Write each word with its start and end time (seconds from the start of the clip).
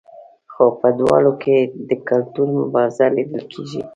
خو 0.53 0.65
په 0.79 0.89
دواړو 0.99 1.31
کې 1.43 1.55
د 1.89 1.91
کلتور 2.09 2.47
مبارزه 2.59 3.05
لیدل 3.15 3.43
کیږي. 3.53 3.81